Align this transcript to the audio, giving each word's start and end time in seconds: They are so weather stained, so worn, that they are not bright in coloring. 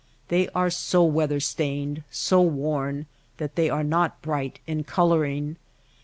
They 0.29 0.49
are 0.55 0.71
so 0.71 1.03
weather 1.03 1.39
stained, 1.39 2.01
so 2.09 2.41
worn, 2.41 3.05
that 3.37 3.53
they 3.53 3.69
are 3.69 3.83
not 3.83 4.19
bright 4.23 4.57
in 4.65 4.83
coloring. 4.83 5.57